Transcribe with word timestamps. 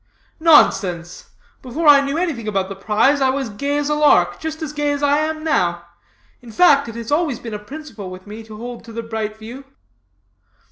"Nonsense! 0.39 1.29
before 1.61 1.87
I 1.87 2.01
knew 2.01 2.17
anything 2.17 2.47
about 2.47 2.69
the 2.69 2.75
prize 2.75 3.21
I 3.21 3.29
was 3.29 3.51
gay 3.51 3.77
as 3.77 3.87
a 3.87 3.93
lark, 3.93 4.39
just 4.39 4.63
as 4.63 4.73
gay 4.73 4.89
as 4.91 5.03
I 5.03 5.19
am 5.19 5.43
now. 5.43 5.85
In 6.41 6.51
fact, 6.51 6.87
it 6.89 6.95
has 6.95 7.11
always 7.11 7.37
been 7.37 7.53
a 7.53 7.59
principle 7.59 8.09
with 8.09 8.25
me 8.25 8.41
to 8.45 8.57
hold 8.57 8.83
to 8.85 8.93
the 8.93 9.03
bright 9.03 9.37
view.' 9.37 9.63